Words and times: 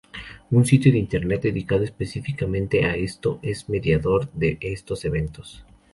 Un 0.49 0.65
sitio 0.65 0.91
de 0.91 0.97
internet, 0.97 1.43
dedicado 1.43 1.83
específicamente 1.83 2.85
a 2.85 2.95
esto, 2.95 3.37
es 3.43 3.69
mediador 3.69 4.31
de 4.33 4.57
estos 4.59 5.05
eventos. 5.05 5.63